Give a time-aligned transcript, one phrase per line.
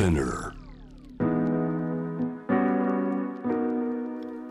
[0.00, 0.54] Spinner.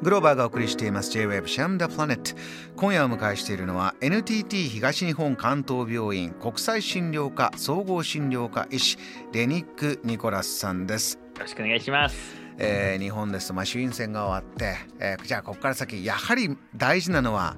[0.03, 1.09] グローバーがお送りしています。
[1.09, 2.39] J-Web シャムダプラネット
[2.75, 8.99] 今夜お迎えしているのは NTT 東日本関東病院国際診療科総合診療科医師
[9.33, 11.15] レニック・ニコラスさんです。
[11.15, 12.15] よろしくお願いします。
[12.59, 17.57] えー日本ですと、まあ、衆院選が終わって、えーじゃあここから先やはり大事なのは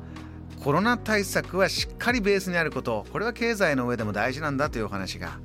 [0.63, 3.05] コロナ対策はしっかりベースにあること。
[3.11, 5.41] これは経済の上でも大事なんだというお話が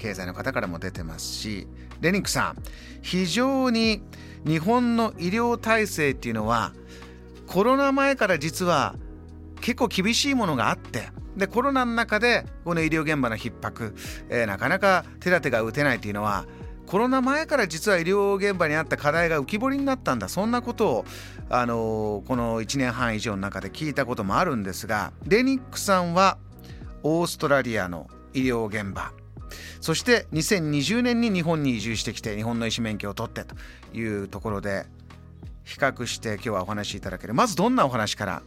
[0.00, 1.66] 経済の方からも出てますし
[2.00, 2.62] レニックさん
[3.02, 4.02] 非常に
[4.46, 6.72] 日本の医療体制っていうのは
[7.46, 8.94] コロナ前から実は
[9.60, 13.94] 結構厳しいものがあってでコロナの中でこの医療現場の逼迫、
[14.30, 16.46] えーなかなか手立てが打てないというのは
[16.86, 20.28] コロナ前から実は医療現場にあった課題が浮き彫りになったんだ。
[20.28, 21.04] そんなことを、
[21.48, 26.38] あのーこの1年半以上の中で聞いたこともあるんですがレニックさんは
[27.02, 29.12] オーストラリアの医療現場
[29.80, 33.54] そして2020年に日本に移住してきて日本の医師免許を取ってと
[33.96, 34.86] いうところで
[35.64, 37.34] 比較して今日はお話しいただける。
[37.34, 38.42] まずどんなお話から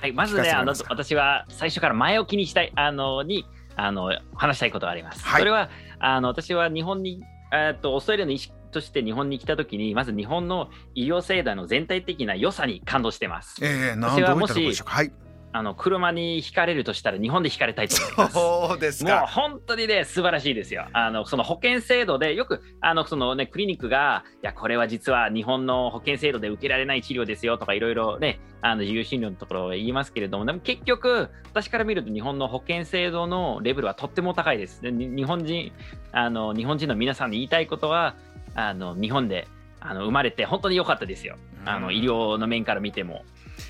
[0.00, 3.44] はい、まずね、あの私は最初から前置きにしたい、あのに
[3.76, 5.22] あの話したいことがあります。
[5.22, 5.40] はい。
[5.40, 13.62] それはあの私は日本に、えっとオーストラリアの医師として日本に来たときに、まず日本の医療制度の全体的な良さに感動してます。
[13.62, 14.94] ええなんどういったところでしょうか？
[14.96, 15.12] はい
[15.52, 18.34] あの車に引かれるとしたら日本で引かれたいと思います。
[18.34, 20.86] そうですもうか本当にね、素晴らしいですよ。
[20.92, 34.82] あのその保険制度で、よくあのその、ね、クリニックが、いや、これは実は日本の保険制度で受けられない治療ですよとか、いろいろね、あの自由診療のところは言いますけれども、でも結局、私から見ると、日本の保険制度のレベルはとっても高いです。
[34.82, 35.72] でに日本人
[36.12, 38.14] あの、日本人の皆さんに言いたいことは、
[38.54, 39.48] あの日本で
[39.80, 41.36] あの生まれて本当に良かったですよ。
[41.64, 43.24] あの医療の面から見ても。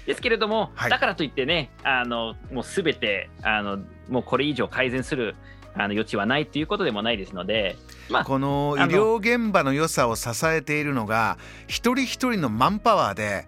[0.07, 0.91] ですけれども、はい。
[0.91, 5.37] だからといってね、あのもうすべてあのもうこれ以上改善する
[5.75, 7.77] あの余地はないということでもないですので、
[8.09, 13.47] まあ、この医療現場の良さを支えているのが一人一人のマンパワーで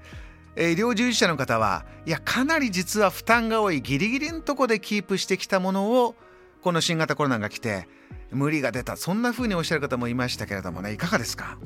[0.55, 6.15] えー医療従事者の方はいやかなり実は負担が多いギリギリのとこでキープしてきたものを
[6.63, 7.89] この新型コロナが来て
[8.31, 8.97] 無理が出た。
[8.97, 11.59] そんな風におっしゃる方もいましたけれどもねいかがですか？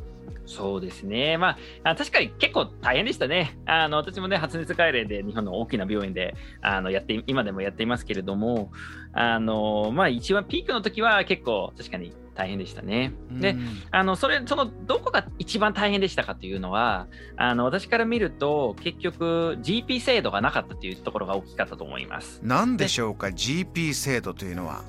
[0.47, 3.59] そうですね、まあ、あ確かに結構大変でしたね。
[3.67, 8.71] あの私もね、発熱外来で日本の大きな病院であのやって今でもやっていますけれども、
[9.13, 13.13] あのまあ、一番ピークの時は結構確かに大変でしたね。
[13.31, 22.41] でうんあのそれそのどこが一番大変でしたかというのはあの私から見ると結局 GP 制度がなかったというところが大きかったと思います。
[22.43, 24.85] 何でしょうか？GP 制度というのは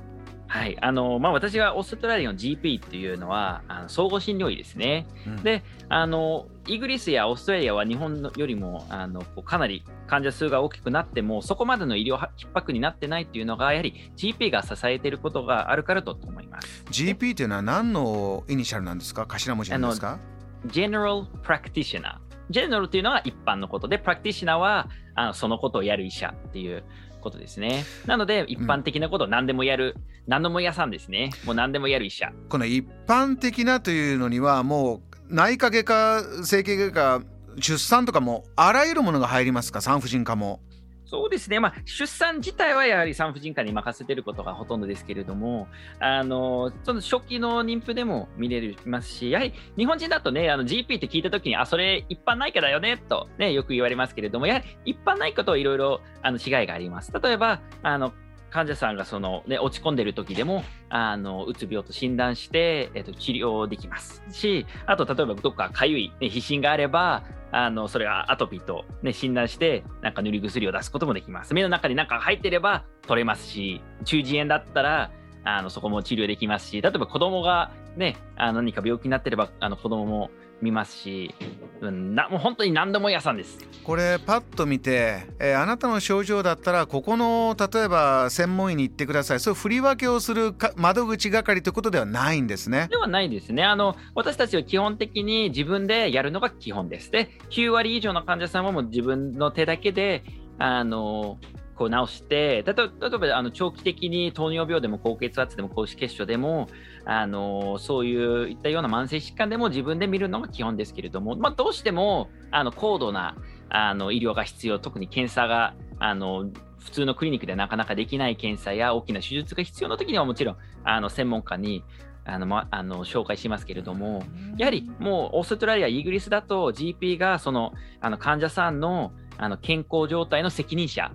[0.50, 5.06] はいあのまあ、私はオーストラリアの GP っていうのはあの総合診療医ですね。
[5.25, 16.84] うんであのイギリスやオーストラリアは日本のよりもあのかなり患者数が大きくなってもそこまでの医療逼迫になってないっていうのがやはり GP が支えていることがあるからだと思います。
[16.91, 19.25] GP というのは何のイニシャルなんですか？
[19.25, 20.19] 頭文字なんですか
[20.68, 22.16] ？General Practitioner。
[22.50, 26.84] General っていうのが一般のことで、Practitioner はあのそのことをやる医者っていう
[27.27, 27.83] ことですね。
[28.05, 29.95] なので、一般的なことを何でもやる、
[30.27, 31.31] 何でも屋さんですね。
[31.45, 32.31] もう何でもやる医者。
[32.49, 37.21] この一般的なというのにはもう内科外科整形外科
[37.59, 39.81] 出産とかもあらゆるものが入りますか？
[39.81, 40.61] 産婦人科も
[41.07, 45.69] そうですね、まあ、出産自体はやはり産婦人科に任せてることがほとんどですけれども、
[46.00, 57.13] あのその初期の妊婦でも見れますし、やはり日本人だとね、あの GP って聞いたときに、あ、それ一般内科だよねと、ね、よく言われますけれども、やはり一般内科といろいろあの違いがあります。
[57.13, 58.12] 例えば、あの
[58.50, 71.53] 患者さんがその、ね、落ち込んでる時でもあのうつ病と診断して、えっと治療できますしあと例えばどっかかゆい、ね、皮疹があればあのそれはアトピーと、ね、診断してなんか塗り薬を出すこともできます。
[71.53, 75.12] 目の中に何か入ってれば取れますし中耳炎だったら
[75.44, 80.30] あのそこも治療できますし例えば子供がねあの何か病気になってればあの子供も
[80.62, 81.36] 見ますし、
[81.81, 83.57] なもう本当に何でも屋さんです。
[83.83, 92.88] これパッと見て、えーあなたの症状だったらここの例えば専門医に行ってくださいそういう振り分けをするか窓口係ということではないんですね。
[92.89, 93.63] ではないですね。
[93.63, 97.12] あの、私たちは基本的に自分でやるのが基本です。
[97.12, 100.23] で、9割以上の患者さんはもう自分の手だけで、
[100.59, 101.38] あの、
[101.75, 106.68] こう治して、例えば例えばあの長期的に糖尿病でも高血圧でも高脂血症でも、
[107.09, 113.38] あのそういういったような慢性疾患でも自分で見るのが基本ですけれども、まあ、どうしてもあの高度な
[113.69, 116.50] あの医療が必要、特に検査があの
[116.80, 121.83] 普通のクリニックでなかなかできない検査や大きな手術が必要な時にはもちろんあの専門家に
[122.25, 124.24] あの、ま、あの紹介しますけれども、
[124.57, 127.71] やはりもうオーストラリア、イギリスだと GP がその
[128.01, 131.12] あの患者さんのあの健康状態の責任者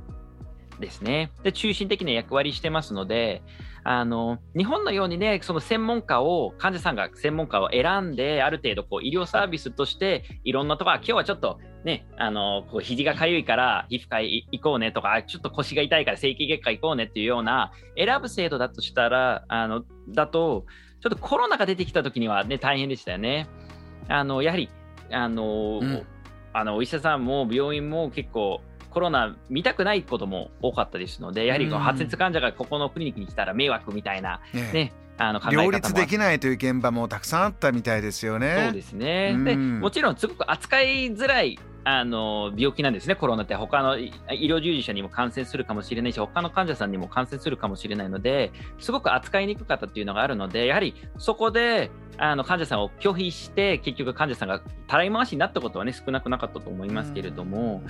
[0.83, 1.33] ですね。
[1.43, 3.43] で、中心的な役割してますので、
[3.85, 20.67] あの日本のようにね、その専門家を、患者さんが専門家を選んで、ある程度こう医療サービスとして、いろんなところ、今日はちょっとね、あのこう肘がかゆいから皮膚科行こうねとか、ちょっと腰が痛いから整形外科行こうねっていうような、選ぶ制度だとしたら、あのだと、
[21.01, 23.49] ちょっとコロナが出てきた時にはね、大変でしたよね。
[24.09, 24.69] あのやはり
[25.11, 26.07] あの、うん、
[26.53, 28.61] あのお医者さんも病院も結構
[28.93, 38.65] コロナ見たくないことも多かったですので、やはり発熱患者がここのクリニックに来たら迷惑みたいな、ね、ねあの両立できないという現場もたくさんあったみたいですよね。
[38.67, 43.55] そうですね、でもちろんすごく扱いづらいあの病気なんですね、コロナって。
[43.55, 57.83] 他の医療従事者にも感染するかもしれないし、他の患者さんにも感染するかもしれないので、すごく扱いにくかったっていうのがあるので、やはりそこであの患者さんを拒否して、結局患者さんがたらい回しになったことはね、少なくなかったと思いますけれども、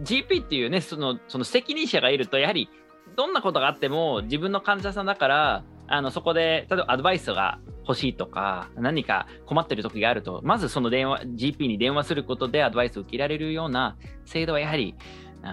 [0.00, 2.68] GP っていうね、そのその責任者がいると、やはり
[3.16, 14.94] どんなことがあっても自分の患者さんだから、あのそこで例えばアドバイスが欲しいとか何か困ってる時があるとまずその電話 GP に電話することでアドバイスを受けられるような制度はやはり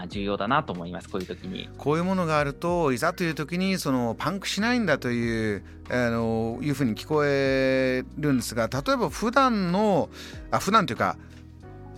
[0.08, 1.70] 重要だなと思いますこういう時に。
[1.78, 10.10] こういうものがあるといざという時にそのパンクしないんだというあのいうふうに聞こえるんですが例えば普段の
[10.50, 11.18] あ普段というか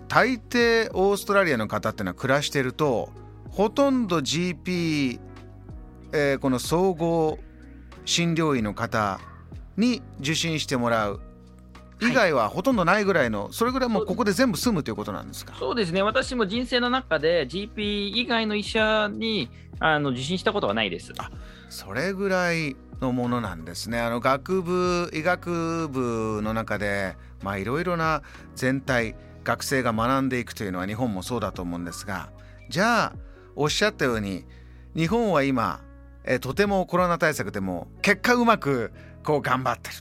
[0.07, 3.09] 大抵オーストラリアの方っていうのは暮らしてると
[3.51, 5.19] ほとんど GP、
[6.11, 7.37] えー、この総合
[8.05, 9.19] 診療医の方
[9.77, 11.19] に受診してもらう。
[12.01, 15.53] 以外はほとんどないぐらいの、はい、それぐらいもうここで全部済むということなんですか？
[15.57, 21.13] そうですね、私も人生の中で GP 以外の医者にあの受診したことはないです。
[21.17, 21.31] あ
[21.69, 24.01] それぐらいのものなんですね。
[24.01, 27.15] あの学部医学部の中で
[27.57, 28.21] いろいろな
[28.55, 29.15] 全体
[29.45, 32.29] 学生が学んでいくというのは日本もそうだと思うんですが。
[32.69, 33.13] じゃあ
[33.55, 34.45] おっしゃったように
[34.95, 35.79] 日本は今
[36.25, 38.91] えとてもコロナ対策でも結果うまく
[39.23, 39.95] こう頑張ってる。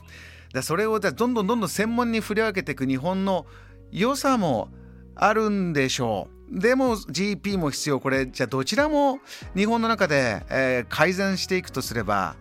[0.53, 3.45] でそれをどんどんどんどん専門に振り分けていく日本の
[3.91, 4.69] 良さも
[5.15, 6.59] あるんでしょう。
[6.59, 9.19] でも GP も必要これじゃあどちらも
[9.55, 12.35] 日本の中で、えー、改善していくとすれば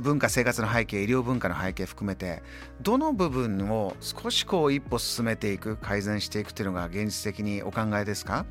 [0.00, 2.42] 文化生活の背景医療文化の背景含めて
[2.80, 8.46] どの部分を少しこう一歩進めていく改善していくというのが現実的にお考えですか？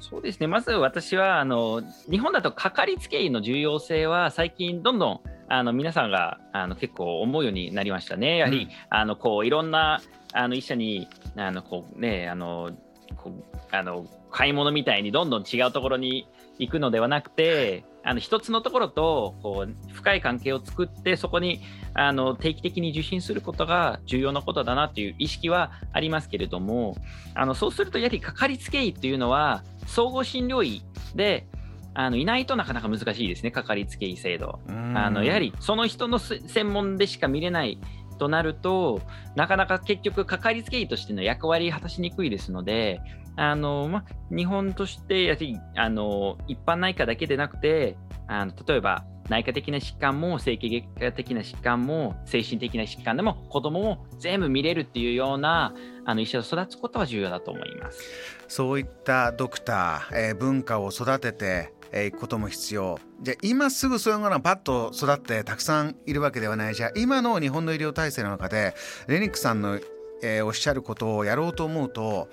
[0.00, 8.38] そうですね、まず私はあの日本だとかかりつけ医の重要性は最近どんどんあの皆さんがあの結構思うようになりましたね。
[8.38, 10.02] やはり、うん、あのこういろんな
[10.32, 12.70] あの医者にあのこうねあの
[13.16, 16.28] こうあの買い物みたいにどんどん違うところに
[16.58, 21.62] 行くのではなくて、あの一つのところとこう深い関係を作ってそこに
[21.94, 26.96] あの定期的に受診することが重要なことだなという意識はありますけれども
[27.34, 30.84] あのそうするとやはりかかりつけ医っていうのは総合診療医
[31.14, 31.46] で
[31.94, 34.58] あのいないとなかなか難しいですねかかりつけ医制度。
[34.68, 37.78] あのやはりその人の専門でしか見れない
[38.18, 39.00] となると
[39.34, 43.00] なかなか結局かかりつけ医としての役割果たしにくいですので
[43.36, 45.36] あの、ま、日本としてや
[45.76, 47.96] あの一般内科だけでなくて
[48.26, 58.02] あの例えば内科的な疾患も整形外科的な疾患も精神的な疾患でも子供もも全部見れるっていうようなあの医者を育つことは重要だと思います。
[58.48, 61.72] そういったドクター、えー、文化を育てて
[62.06, 62.98] いくことも必要。
[63.22, 66.74] じゃあ今すぐそういうものがパッと育ってたくさんいるわけではない。
[66.74, 68.74] じゃあ今の日本の医療体制の中で
[69.06, 69.80] レニックさんの、
[70.22, 72.28] えー、おっしゃることをやろうと思うと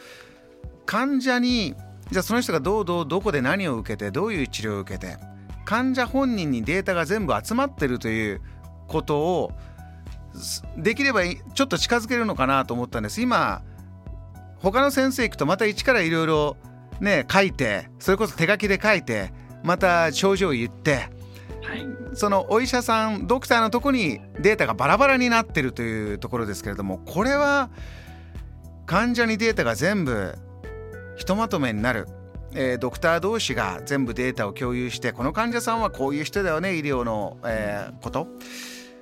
[0.85, 1.75] 患者に
[2.11, 5.17] じゃあその人がどうどうどこで何を受けてどういう治療を受けて
[5.65, 8.41] 患者本人にデータが全部集まってるという
[8.87, 9.51] ことを
[10.77, 13.21] できればちょっと近づけるのかなと思ったんです。
[13.21, 13.61] 今
[14.59, 16.57] 他の先生行くとまた一からいろいろ
[16.99, 19.33] ね書いてそれこそ手書きで書いて
[19.63, 21.09] また症状を言って、
[21.63, 27.69] はい、そのお医者さんドクターのとこにデータがバラバラになってるというところですけれどもこれは
[28.85, 30.37] 患者にデータが全部
[31.15, 32.07] ひとまとめになる、
[32.53, 38.27] えー、ドクター同士が全部データを共有してこの患者さんはこういう人だよね医療の、えー、こと。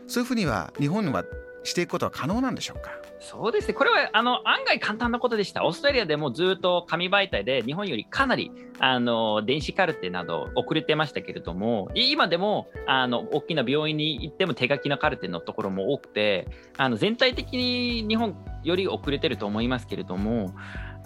[0.08, 1.24] そういうふうには日本は
[1.64, 2.90] していくことは可能なんでしょうか？
[3.22, 5.66] そうですね、これはあの案外簡単なことでした。
[5.66, 16.48] オーストラリアでもずっと紙媒体で日本よりかなりあの電子カルテなど遅れてましたけれども、今でもあの大きな病院に行っても手書きのカルテのところも多くて、
[16.78, 20.56] あの全体的に日本より遅れてると思いますけれども、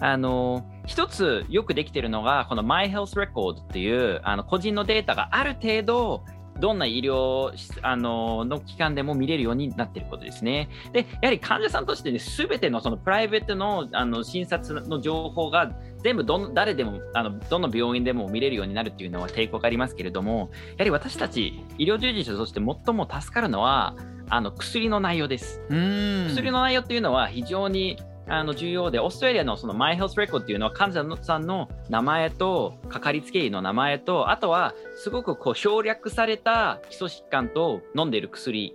[0.00, 6.24] あの一つよくできてるのがこの My Health Record っていうあの個人のデータがある程度
[6.58, 10.68] どんな医療あのの機関でも見れるようになっていることですね。
[10.92, 23.96] で、やはり患者さんとしてね、すべてのそのプライベートのあの診察の情報が全部どの誰でもあのどの病院でも見れるようになるっていうのは抵抗がありますけれども、やはり私たち医療従事者として最も助かるのは
[24.28, 25.60] あの薬の内容です。
[25.68, 38.74] 薬の内容っていうのは非常にあの重要で、オーストラリアのそのマイヘルスレコードっていうのは患者さんの名前とかかりつけ医の名前と、あとはすごくこう省略された基礎疾患と飲んでいる薬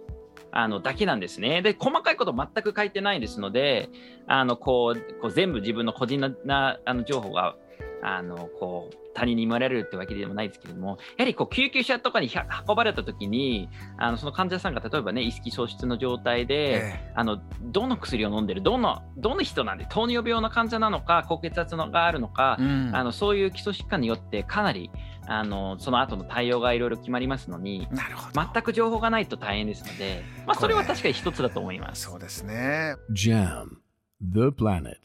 [0.51, 1.61] あのだけなんですね。
[1.61, 3.89] で、細かいこと全く書いてないですので、
[4.27, 7.55] あのこうこう全部自分の個人なあの情報が
[8.01, 12.29] あのこう他人に見られるってわけでもないですけれども、やはりこう救急車とかに
[12.67, 24.91] 運ばれたときに、あのその患者さんが例えばね、意識喪失の状態で、えー、あのどの薬を飲んでる、どのどの人なんで、糖尿病の患者なのか、高血圧のがあるのか、うん、あのそういう基礎疾患によってかなり
[25.27, 27.87] あのその後の対応がいろいろ決まりますのに
[28.33, 32.03] 全く情報がないと大変ですので、まあ、それは確かに一つだと思います。
[32.03, 32.95] そうですね。
[33.11, 33.67] JAM
[34.21, 34.97] The Planet